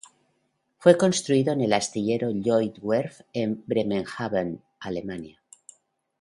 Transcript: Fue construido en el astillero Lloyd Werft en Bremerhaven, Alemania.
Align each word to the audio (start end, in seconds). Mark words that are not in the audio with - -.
Fue 0.79 0.97
construido 0.97 1.53
en 1.53 1.61
el 1.61 1.73
astillero 1.73 2.31
Lloyd 2.31 2.73
Werft 2.81 3.21
en 3.33 3.63
Bremerhaven, 3.67 4.63
Alemania. 4.79 5.39